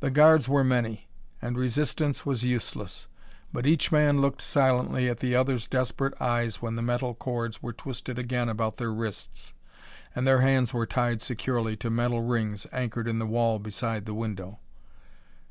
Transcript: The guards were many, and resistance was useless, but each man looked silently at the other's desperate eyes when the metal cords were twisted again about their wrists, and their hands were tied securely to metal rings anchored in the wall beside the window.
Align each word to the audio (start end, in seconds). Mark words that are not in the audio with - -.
The 0.00 0.10
guards 0.10 0.48
were 0.48 0.64
many, 0.64 1.08
and 1.42 1.58
resistance 1.58 2.24
was 2.24 2.42
useless, 2.42 3.06
but 3.52 3.66
each 3.66 3.92
man 3.92 4.18
looked 4.22 4.40
silently 4.40 5.10
at 5.10 5.20
the 5.20 5.34
other's 5.36 5.68
desperate 5.68 6.18
eyes 6.22 6.62
when 6.62 6.74
the 6.74 6.80
metal 6.80 7.14
cords 7.14 7.62
were 7.62 7.74
twisted 7.74 8.18
again 8.18 8.48
about 8.48 8.78
their 8.78 8.94
wrists, 8.94 9.52
and 10.16 10.26
their 10.26 10.40
hands 10.40 10.72
were 10.72 10.86
tied 10.86 11.20
securely 11.20 11.76
to 11.76 11.90
metal 11.90 12.22
rings 12.22 12.66
anchored 12.72 13.06
in 13.06 13.18
the 13.18 13.26
wall 13.26 13.58
beside 13.58 14.06
the 14.06 14.14
window. 14.14 14.58